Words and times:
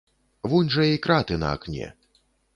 Вунь 0.53 0.71
жа 0.75 0.87
і 0.95 1.03
краты 1.05 1.39
на 1.45 1.53
акне. 1.59 1.93